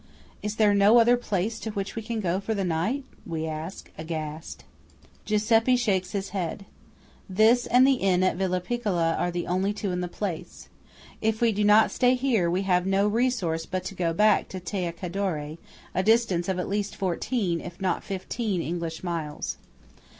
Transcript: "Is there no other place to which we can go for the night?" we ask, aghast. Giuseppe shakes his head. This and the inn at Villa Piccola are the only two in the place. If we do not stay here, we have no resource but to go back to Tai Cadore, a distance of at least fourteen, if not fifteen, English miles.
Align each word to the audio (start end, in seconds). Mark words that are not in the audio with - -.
"Is 0.41 0.55
there 0.55 0.73
no 0.73 0.97
other 0.97 1.15
place 1.15 1.59
to 1.59 1.69
which 1.69 1.95
we 1.95 2.01
can 2.01 2.21
go 2.21 2.39
for 2.39 2.55
the 2.55 2.63
night?" 2.63 3.03
we 3.23 3.45
ask, 3.45 3.91
aghast. 3.99 4.63
Giuseppe 5.25 5.75
shakes 5.75 6.13
his 6.13 6.29
head. 6.29 6.65
This 7.29 7.67
and 7.67 7.85
the 7.85 7.97
inn 8.01 8.23
at 8.23 8.35
Villa 8.35 8.61
Piccola 8.61 9.13
are 9.13 9.29
the 9.29 9.45
only 9.45 9.73
two 9.73 9.91
in 9.91 10.01
the 10.01 10.07
place. 10.07 10.69
If 11.21 11.39
we 11.39 11.51
do 11.51 11.63
not 11.63 11.91
stay 11.91 12.15
here, 12.15 12.49
we 12.49 12.63
have 12.63 12.87
no 12.87 13.07
resource 13.07 13.67
but 13.67 13.83
to 13.83 13.93
go 13.93 14.11
back 14.11 14.49
to 14.49 14.59
Tai 14.59 14.91
Cadore, 14.93 15.59
a 15.93 16.01
distance 16.01 16.49
of 16.49 16.57
at 16.57 16.67
least 16.67 16.95
fourteen, 16.95 17.61
if 17.61 17.79
not 17.79 18.03
fifteen, 18.03 18.59
English 18.59 19.03
miles. 19.03 19.57